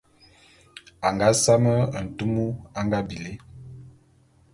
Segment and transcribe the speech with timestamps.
[1.05, 1.73] A nga same
[2.07, 2.45] ntume
[2.77, 3.33] a nga bili.